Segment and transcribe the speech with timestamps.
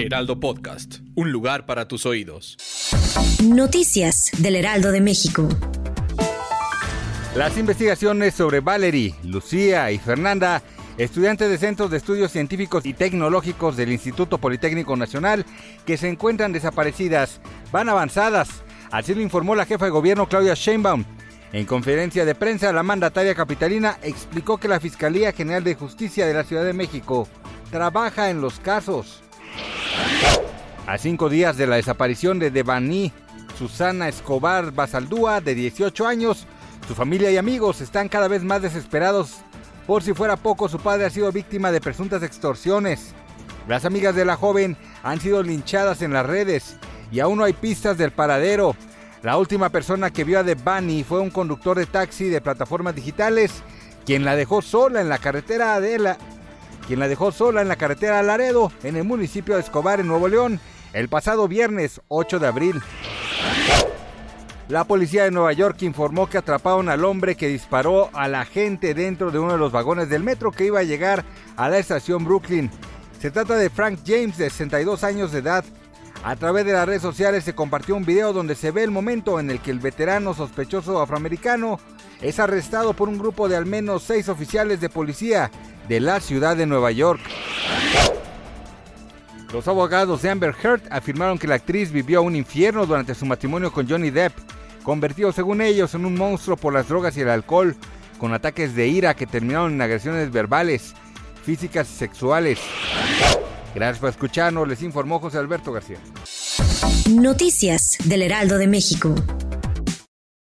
[0.00, 2.56] Heraldo Podcast, un lugar para tus oídos.
[3.44, 5.46] Noticias del Heraldo de México.
[7.36, 10.62] Las investigaciones sobre Valerie, Lucía y Fernanda,
[10.96, 15.44] estudiantes de centros de estudios científicos y tecnológicos del Instituto Politécnico Nacional,
[15.84, 18.48] que se encuentran desaparecidas, van avanzadas.
[18.90, 21.04] Así lo informó la jefa de gobierno Claudia Sheinbaum.
[21.52, 26.32] En conferencia de prensa, la mandataria capitalina explicó que la Fiscalía General de Justicia de
[26.32, 27.28] la Ciudad de México
[27.70, 29.22] trabaja en los casos.
[30.86, 33.12] A cinco días de la desaparición de Devani
[33.56, 36.46] Susana Escobar Basaldúa, de 18 años,
[36.88, 39.38] su familia y amigos están cada vez más desesperados.
[39.86, 43.12] Por si fuera poco, su padre ha sido víctima de presuntas extorsiones.
[43.68, 46.76] Las amigas de la joven han sido linchadas en las redes
[47.12, 48.74] y aún no hay pistas del paradero.
[49.22, 53.62] La última persona que vio a Devani fue un conductor de taxi de plataformas digitales,
[54.06, 56.18] quien la dejó sola en la carretera de la,
[56.86, 60.28] quien la dejó sola en la carretera Laredo, en el municipio de Escobar, en Nuevo
[60.28, 60.60] León,
[60.92, 62.82] el pasado viernes 8 de abril.
[64.70, 68.94] La policía de Nueva York informó que atraparon al hombre que disparó a la gente
[68.94, 71.24] dentro de uno de los vagones del metro que iba a llegar
[71.56, 72.70] a la estación Brooklyn.
[73.20, 75.64] Se trata de Frank James, de 62 años de edad.
[76.22, 79.40] A través de las redes sociales se compartió un video donde se ve el momento
[79.40, 81.80] en el que el veterano sospechoso afroamericano
[82.22, 85.50] es arrestado por un grupo de al menos seis oficiales de policía
[85.88, 87.20] de la ciudad de Nueva York.
[89.52, 93.72] Los abogados de Amber Heard afirmaron que la actriz vivió un infierno durante su matrimonio
[93.72, 94.32] con Johnny Depp
[94.82, 97.76] convertido según ellos en un monstruo por las drogas y el alcohol,
[98.18, 100.94] con ataques de ira que terminaron en agresiones verbales,
[101.44, 102.58] físicas y sexuales.
[103.74, 105.98] Gracias por escucharnos, les informó José Alberto García.
[107.08, 109.14] Noticias del Heraldo de México.